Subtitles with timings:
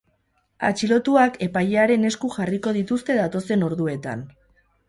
[0.69, 4.29] Atxilotuak epailearen esku jarriko dituzte datozen orduetan.